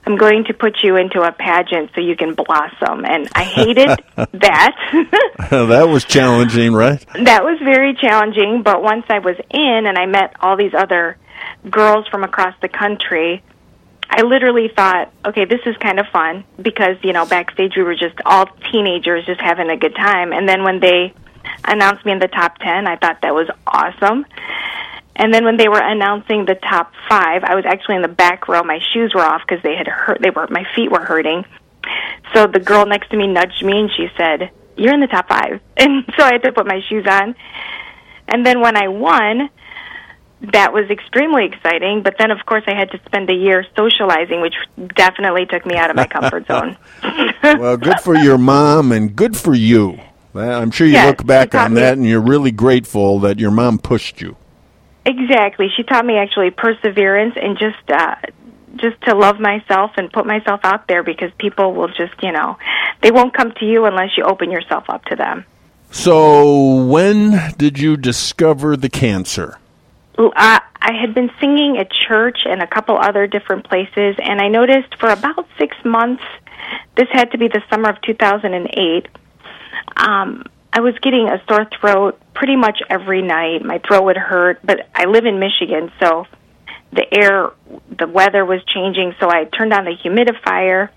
[0.06, 3.88] "I'm going to put you into a pageant so you can blossom," and I hated
[4.16, 4.76] that.
[5.50, 7.04] that was challenging, right?
[7.24, 11.16] that was very challenging, but once I was in and I met all these other
[11.68, 13.42] girls from across the country,
[14.10, 17.94] I literally thought, okay, this is kind of fun because, you know, backstage we were
[17.94, 20.32] just all teenagers just having a good time.
[20.32, 21.14] And then when they
[21.64, 24.26] announced me in the top 10, I thought that was awesome.
[25.16, 28.48] And then when they were announcing the top 5, I was actually in the back
[28.48, 28.62] row.
[28.62, 31.44] My shoes were off because they had hurt they were my feet were hurting.
[32.34, 35.28] So the girl next to me nudged me and she said, "You're in the top
[35.28, 37.34] 5." And so I had to put my shoes on.
[38.28, 39.50] And then when I won,
[40.52, 42.02] that was extremely exciting.
[42.02, 44.54] But then, of course, I had to spend a year socializing, which
[44.94, 46.76] definitely took me out of my comfort zone.
[47.42, 49.98] Well, good for your mom and good for you.
[50.34, 53.50] I'm sure you Yeah, look back on me- that and you're really grateful that your
[53.50, 54.36] mom pushed you.
[55.04, 55.68] Exactly.
[55.76, 58.16] She taught me actually perseverance and just uh
[58.76, 62.56] just to love myself and put myself out there because people will just, you know,
[63.02, 65.44] they won't come to you unless you open yourself up to them.
[65.90, 69.58] So, when did you discover the cancer?
[70.16, 70.30] Uh,
[70.82, 74.94] I had been singing at church and a couple other different places, and I noticed
[75.00, 76.22] for about six months,
[76.96, 79.08] this had to be the summer of 2008,
[79.96, 83.64] um, I was getting a sore throat pretty much every night.
[83.64, 86.26] My throat would hurt, but I live in Michigan, so
[86.92, 87.50] the air,
[87.96, 90.90] the weather was changing, so I turned on the humidifier,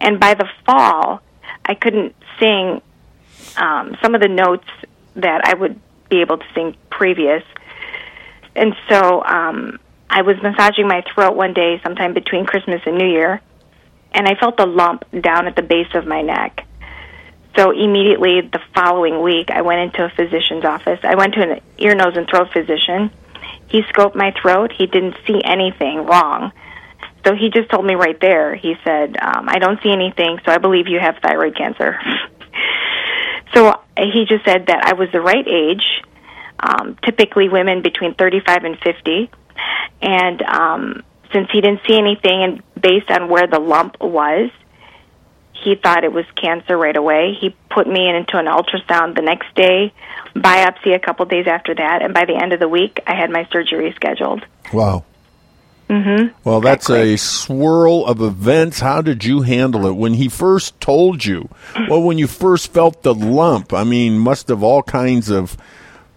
[0.00, 1.20] and by the fall,
[1.64, 2.82] I couldn't sing
[3.56, 4.68] um, some of the notes
[5.16, 7.42] that I would be able to sing previous.
[8.54, 9.78] And so um,
[10.08, 13.40] I was massaging my throat one day, sometime between Christmas and New Year,
[14.12, 16.66] and I felt a lump down at the base of my neck.
[17.56, 21.00] So immediately the following week, I went into a physician's office.
[21.02, 23.10] I went to an ear, nose, and throat physician.
[23.68, 24.72] He scoped my throat.
[24.72, 26.52] He didn't see anything wrong.
[27.24, 30.52] So he just told me right there, he said, um, I don't see anything, so
[30.52, 31.98] I believe you have thyroid cancer.
[33.54, 35.84] so he just said that I was the right age,
[36.58, 39.30] um, typically women between 35 and 50.
[40.00, 44.50] And um, since he didn't see anything, and based on where the lump was,
[45.62, 47.36] he thought it was cancer right away.
[47.40, 49.92] He put me in into an ultrasound the next day,
[50.34, 53.30] biopsy a couple days after that, and by the end of the week, I had
[53.30, 54.44] my surgery scheduled.
[54.72, 55.04] Wow.
[55.88, 56.38] Mm-hmm.
[56.44, 58.78] Well, that's a swirl of events.
[58.78, 61.48] How did you handle it when he first told you?
[61.88, 65.56] Well, when you first felt the lump, I mean, must have all kinds of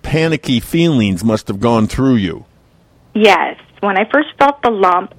[0.04, 2.46] panicky feelings must have gone through you.
[3.16, 5.16] Yes, when I first felt the lump,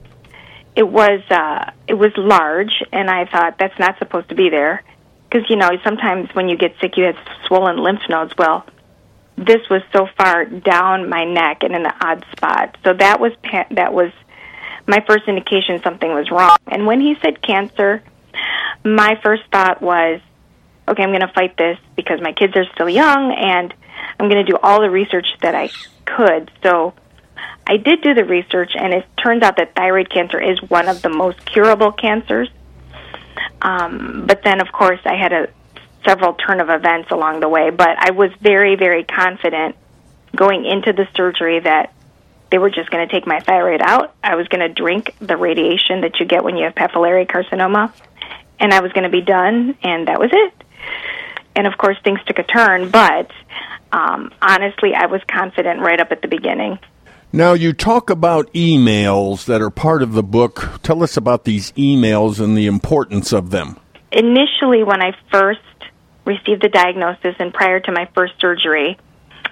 [0.76, 4.82] it was uh, it was large, and I thought that's not supposed to be there,
[5.28, 8.32] because you know sometimes when you get sick, you have swollen lymph nodes.
[8.36, 8.66] Well,
[9.36, 13.32] this was so far down my neck and in an odd spot, so that was
[13.42, 14.10] pa- that was
[14.86, 16.56] my first indication something was wrong.
[16.66, 18.02] And when he said cancer,
[18.84, 20.20] my first thought was,
[20.86, 23.72] okay, I'm going to fight this because my kids are still young, and
[24.18, 25.70] I'm going to do all the research that I
[26.04, 26.50] could.
[26.62, 26.92] So
[27.66, 31.02] I did do the research, and it turns out that thyroid cancer is one of
[31.02, 32.48] the most curable cancers.
[33.62, 35.48] Um, but then, of course, I had a
[36.04, 37.70] several turn of events along the way.
[37.70, 39.76] But I was very, very confident
[40.36, 41.92] going into the surgery that
[42.50, 44.14] they were just going to take my thyroid out.
[44.22, 47.92] I was going to drink the radiation that you get when you have papillary carcinoma,
[48.60, 50.54] and I was going to be done, and that was it.
[51.56, 53.30] And of course, things took a turn, but
[53.92, 56.78] um, honestly, I was confident right up at the beginning.
[57.34, 60.78] Now, you talk about emails that are part of the book.
[60.84, 63.76] Tell us about these emails and the importance of them.
[64.12, 65.58] initially when I first
[66.24, 68.96] received the diagnosis and prior to my first surgery,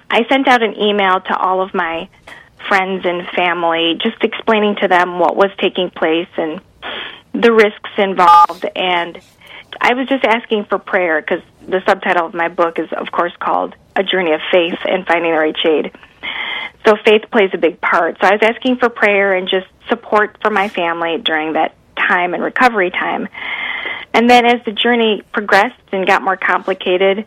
[0.09, 2.07] I sent out an email to all of my
[2.69, 6.61] friends and family just explaining to them what was taking place and
[7.33, 9.19] the risks involved and
[9.81, 13.33] I was just asking for prayer because the subtitle of my book is of course
[13.41, 15.91] called A Journey of Faith and Finding the Right Shade.
[16.85, 18.17] So faith plays a big part.
[18.21, 22.33] So I was asking for prayer and just support for my family during that time
[22.33, 23.27] and recovery time.
[24.13, 27.25] And then as the journey progressed and got more complicated,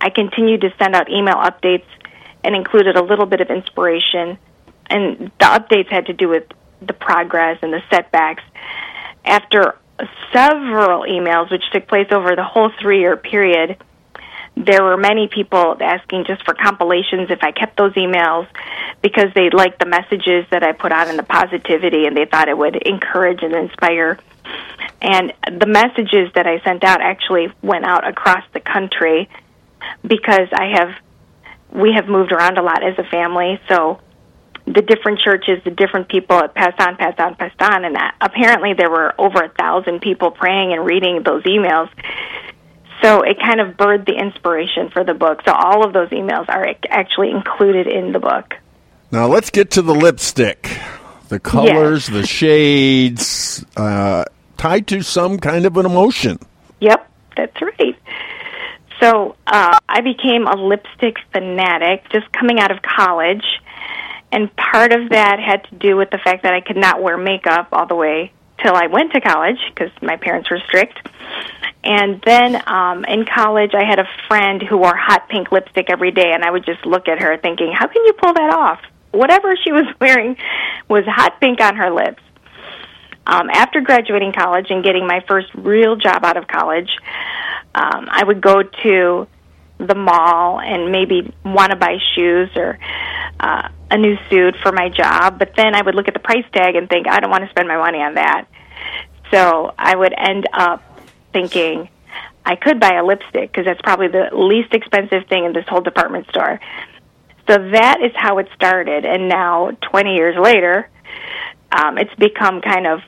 [0.00, 1.84] I continued to send out email updates
[2.42, 4.38] and included a little bit of inspiration.
[4.86, 6.44] And the updates had to do with
[6.80, 8.42] the progress and the setbacks.
[9.24, 9.76] After
[10.32, 13.76] several emails, which took place over the whole three year period,
[14.56, 18.48] there were many people asking just for compilations if I kept those emails
[19.02, 22.48] because they liked the messages that I put out and the positivity and they thought
[22.48, 24.18] it would encourage and inspire.
[25.02, 29.28] And the messages that I sent out actually went out across the country
[30.02, 30.94] because I have
[31.72, 34.00] we have moved around a lot as a family, so
[34.66, 38.72] the different churches, the different people it passed on, passed on, passed on, and apparently
[38.74, 41.88] there were over a thousand people praying and reading those emails.
[43.06, 45.40] So it kind of birthed the inspiration for the book.
[45.44, 48.54] So all of those emails are actually included in the book.
[49.12, 50.76] Now, let's get to the lipstick.
[51.28, 54.24] The colors, the shades, uh,
[54.56, 56.40] tied to some kind of an emotion.
[56.80, 57.96] Yep, that's right.
[59.00, 63.44] So uh, I became a lipstick fanatic just coming out of college,
[64.32, 67.16] and part of that had to do with the fact that I could not wear
[67.16, 68.32] makeup all the way
[68.62, 70.98] till I went to college because my parents were strict.
[71.84, 76.10] And then um, in college, I had a friend who wore hot pink lipstick every
[76.10, 78.80] day, and I would just look at her thinking, "How can you pull that off?"
[79.12, 80.36] Whatever she was wearing
[80.88, 82.22] was hot pink on her lips.
[83.26, 86.90] Um, after graduating college and getting my first real job out of college,
[87.74, 89.26] um, I would go to
[89.78, 92.78] the mall and maybe want to buy shoes or
[93.38, 96.44] uh, a new suit for my job, but then I would look at the price
[96.52, 98.46] tag and think, I don't want to spend my money on that.
[99.30, 100.82] So I would end up
[101.32, 101.88] thinking
[102.44, 105.80] I could buy a lipstick because that's probably the least expensive thing in this whole
[105.80, 106.60] department store.
[107.48, 110.88] So that is how it started, and now 20 years later,
[111.70, 113.00] um, it's become kind of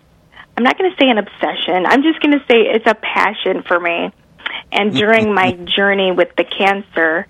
[0.58, 1.86] I'm not going to say an obsession.
[1.86, 4.10] I'm just going to say it's a passion for me.
[4.72, 7.28] And during my journey with the cancer,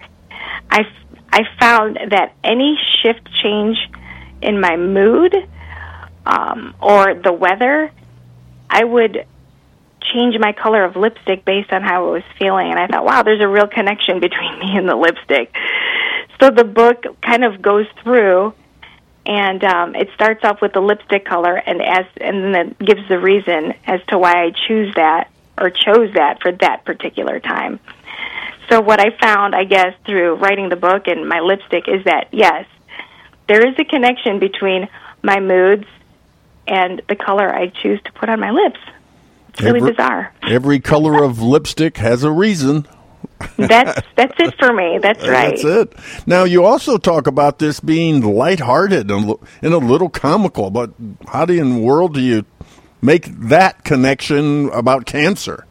[0.71, 0.85] I
[1.31, 3.77] I found that any shift change
[4.41, 5.35] in my mood
[6.25, 7.91] um, or the weather,
[8.71, 9.27] I would
[10.13, 12.71] change my color of lipstick based on how I was feeling.
[12.71, 15.55] And I thought, wow, there's a real connection between me and the lipstick.
[16.41, 18.55] So the book kind of goes through
[19.27, 23.07] and um, it starts off with the lipstick color and as and then it gives
[23.09, 27.81] the reason as to why I choose that or chose that for that particular time.
[28.71, 32.29] So what I found, I guess, through writing the book and my lipstick is that
[32.33, 32.67] yes,
[33.49, 34.89] there is a connection between
[35.23, 35.87] my moods
[36.67, 38.79] and the color I choose to put on my lips.
[39.51, 40.35] It's really Every- bizarre.
[40.43, 42.87] Every color of lipstick has a reason.
[43.57, 44.99] That's that's it for me.
[45.01, 45.59] That's right.
[45.63, 45.93] That's it.
[46.27, 50.91] Now you also talk about this being lighthearted and, and a little comical, but
[51.29, 52.45] how do in the world do you
[53.01, 55.67] make that connection about cancer?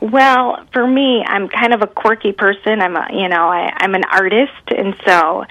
[0.00, 2.80] Well, for me, I'm kind of a quirky person.
[2.80, 5.46] I'm a, you know, I, I'm an artist, and so uh,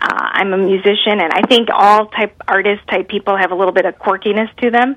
[0.00, 3.86] I'm a musician, and I think all type artist type people have a little bit
[3.86, 4.96] of quirkiness to them.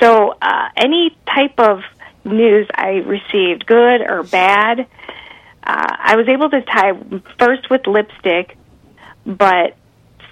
[0.00, 1.80] So, uh, any type of
[2.24, 4.80] news I received, good or bad,
[5.62, 6.92] uh, I was able to tie
[7.38, 8.56] first with lipstick,
[9.24, 9.76] but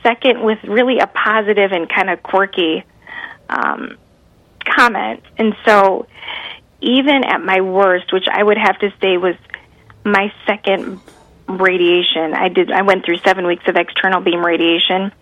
[0.02, 2.84] second with really a positive and kind of quirky
[3.48, 3.96] um,
[4.64, 5.22] comment.
[5.36, 6.06] And so,
[6.80, 9.34] even at my worst, which I would have to say was
[10.04, 11.00] my second
[11.48, 12.70] radiation, I did.
[12.70, 15.12] I went through seven weeks of external beam radiation.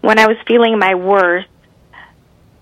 [0.00, 1.48] When I was feeling my worst,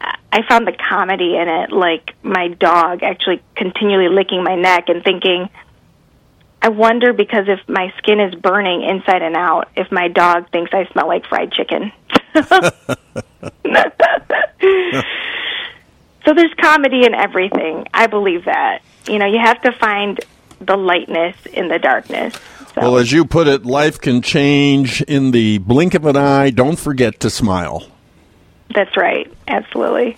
[0.00, 5.02] I found the comedy in it, like my dog actually continually licking my neck and
[5.02, 5.48] thinking,
[6.62, 10.72] I wonder because if my skin is burning inside and out, if my dog thinks
[10.72, 11.92] I smell like fried chicken.
[16.24, 17.86] so there's comedy in everything.
[17.94, 18.82] I believe that.
[19.06, 20.20] You know, you have to find
[20.60, 22.34] the lightness in the darkness.
[22.74, 26.50] So Well, as you put it, life can change in the blink of an eye.
[26.50, 27.86] Don't forget to smile.
[28.74, 29.32] that's right.
[29.48, 30.16] Absolutely.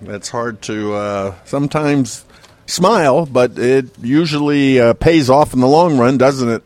[0.00, 2.24] That's hard to uh, sometimes
[2.66, 6.62] smile, but it usually uh, pays off in the long run, doesn't it?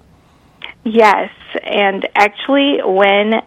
[0.84, 1.30] Yes,
[1.62, 3.40] and actually, when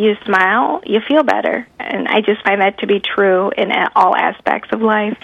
[0.00, 4.16] you smile, you feel better, and I just find that to be true in all
[4.16, 5.18] aspects of life.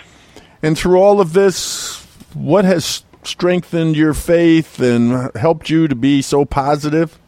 [0.62, 2.04] And through all of this,
[2.34, 7.18] what has strengthened your faith and helped you to be so positive?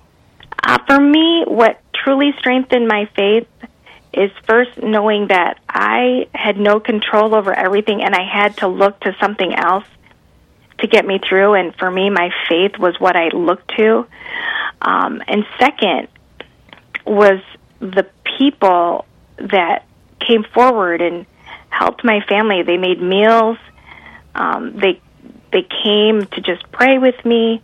[0.62, 3.48] Uh, for me, what truly strengthened my faith
[4.12, 9.00] is first knowing that I had no control over everything, and I had to look
[9.00, 9.84] to something else
[10.80, 11.54] to get me through.
[11.54, 14.06] And for me, my faith was what I looked to.
[14.82, 16.08] Um, and second
[17.08, 17.40] was
[17.80, 18.06] the
[18.38, 19.04] people
[19.36, 19.84] that
[20.20, 21.26] came forward and
[21.70, 22.62] helped my family.
[22.62, 23.58] They made meals.
[24.34, 25.00] Um, they
[25.50, 27.62] they came to just pray with me,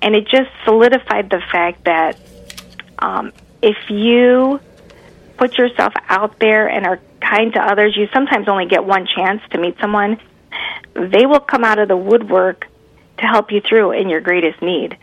[0.00, 2.18] and it just solidified the fact that
[2.98, 3.32] um,
[3.62, 4.60] if you
[5.36, 9.42] put yourself out there and are kind to others, you sometimes only get one chance
[9.50, 10.20] to meet someone.
[10.94, 12.66] They will come out of the woodwork
[13.18, 14.96] to help you through in your greatest need.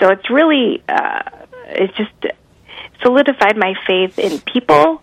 [0.00, 1.22] So it's really, uh,
[1.66, 2.10] it's just
[3.04, 5.02] solidified my faith in people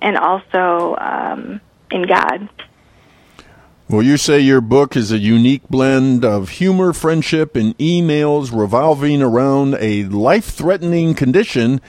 [0.00, 1.60] and also um,
[1.90, 2.48] in God.
[3.88, 9.22] Well, you say your book is a unique blend of humor, friendship, and emails revolving
[9.22, 11.82] around a life threatening condition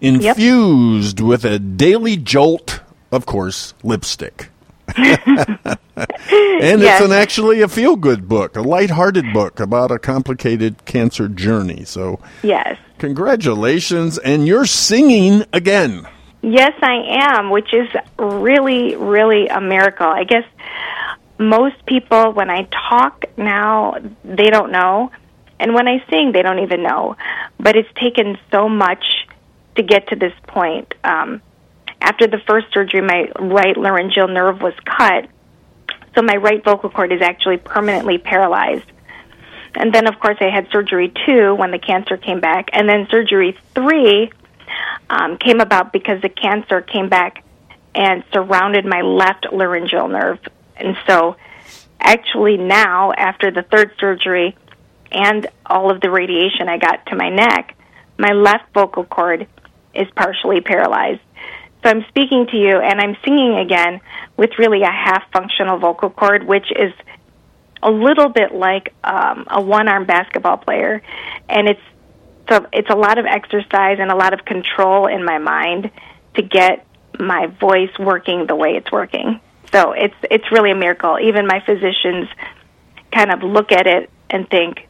[0.00, 2.80] infused with a daily jolt,
[3.12, 4.48] of course, lipstick.
[4.96, 7.00] and Yes.
[7.00, 11.84] it's an actually a feel good book, a lighthearted book about a complicated cancer journey.
[11.84, 12.76] So, Yes.
[12.98, 14.18] congratulations.
[14.18, 16.06] And you're singing again.
[16.42, 20.06] Yes, I am, which is really, really a miracle.
[20.06, 20.44] I guess
[21.38, 25.10] most people, when I talk now, they don't know.
[25.58, 27.16] And when I sing, they don't even know.
[27.58, 29.04] But it's taken so much
[29.76, 30.94] to get to this point.
[31.02, 31.42] Um,
[32.00, 35.28] after the first surgery, my right laryngeal nerve was cut.
[36.14, 38.86] So my right vocal cord is actually permanently paralyzed.
[39.74, 42.70] And then, of course, I had surgery two when the cancer came back.
[42.72, 44.30] And then surgery three
[45.10, 47.44] um, came about because the cancer came back
[47.94, 50.38] and surrounded my left laryngeal nerve.
[50.76, 51.36] And so,
[52.00, 54.56] actually, now, after the third surgery,
[55.10, 57.76] and all of the radiation I got to my neck,
[58.18, 59.46] my left vocal cord
[59.94, 61.20] is partially paralyzed.
[61.86, 64.00] So I'm speaking to you and I'm singing again
[64.36, 66.92] with really a half functional vocal cord, which is
[67.80, 71.00] a little bit like um, a one arm basketball player.
[71.48, 71.80] And it's
[72.48, 75.92] so it's a lot of exercise and a lot of control in my mind
[76.34, 76.84] to get
[77.20, 79.40] my voice working the way it's working.
[79.70, 81.20] So it's it's really a miracle.
[81.20, 82.28] Even my physicians
[83.12, 84.88] kind of look at it and think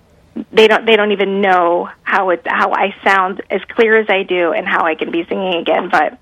[0.51, 4.22] they don't they don't even know how it how I sound as clear as I
[4.22, 5.90] do and how I can be singing again.
[5.90, 6.20] But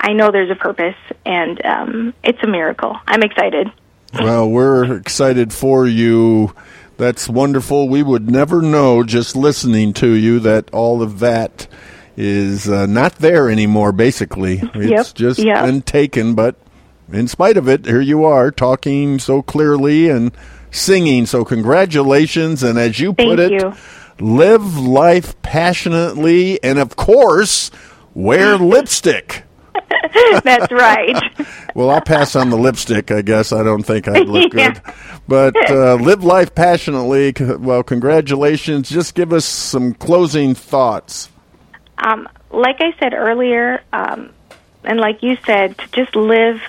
[0.00, 2.96] I know there's a purpose, and um, it's a miracle.
[3.06, 3.68] I'm excited.
[4.14, 6.54] Well, we're excited for you.
[6.98, 7.88] That's wonderful.
[7.88, 11.66] We would never know just listening to you that all of that
[12.16, 14.60] is uh, not there anymore, basically.
[14.74, 15.64] It's Yep, just yep.
[15.64, 16.56] been taken, but
[17.10, 20.30] in spite of it, here you are talking so clearly and
[20.70, 21.24] singing.
[21.26, 22.62] So, congratulations.
[22.62, 23.74] And as you put Thank it, you.
[24.20, 27.70] live life passionately and, of course,
[28.14, 29.44] wear lipstick.
[30.44, 31.16] That's right.
[31.74, 33.10] Well, I'll pass on the lipstick.
[33.10, 34.72] I guess I don't think I'd look Yeah.
[34.72, 34.82] good,
[35.26, 37.32] but uh, live life passionately.
[37.40, 38.90] Well, congratulations.
[38.90, 41.30] Just give us some closing thoughts.
[41.96, 44.34] Um, like I said earlier, um,
[44.84, 46.60] and like you said, to just live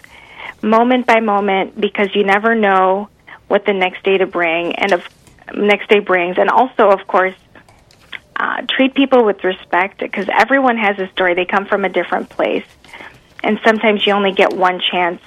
[0.61, 3.09] moment by moment because you never know
[3.49, 5.03] what the next day to bring and of
[5.53, 7.35] next day brings, and also, of course,
[8.37, 11.33] uh, treat people with respect because everyone has a story.
[11.33, 12.63] They come from a different place,
[13.43, 15.21] and sometimes you only get one chance.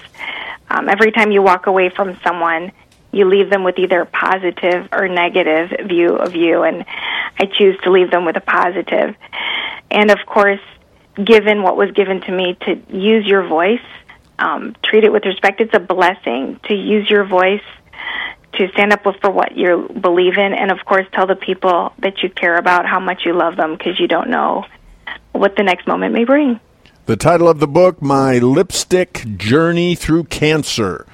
[0.68, 2.72] Um, every time you walk away from someone,
[3.12, 6.84] you leave them with either a positive or negative view of you, and
[7.38, 9.14] I choose to leave them with a positive.
[9.90, 10.60] And of course,
[11.22, 13.80] given what was given to me to use your voice,
[14.38, 15.60] um, treat it with respect.
[15.60, 17.62] It's a blessing to use your voice
[18.54, 22.22] to stand up for what you believe in, and of course, tell the people that
[22.22, 24.64] you care about how much you love them because you don't know
[25.32, 26.60] what the next moment may bring.
[27.06, 31.06] The title of the book, My Lipstick Journey Through Cancer.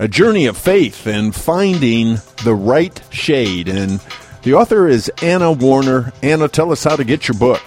[0.00, 3.68] A journey of faith and finding the right shade.
[3.68, 4.00] And
[4.42, 6.12] the author is Anna Warner.
[6.24, 7.62] Anna, tell us how to get your book.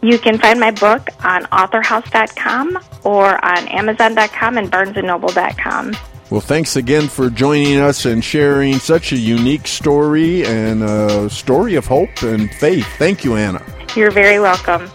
[0.00, 5.94] You can find my book on authorhouse.com or on amazon.com and barnesandnoble.com.
[6.30, 11.74] Well, thanks again for joining us and sharing such a unique story and a story
[11.74, 12.86] of hope and faith.
[12.96, 13.62] Thank you, Anna.
[13.94, 14.90] You're very welcome.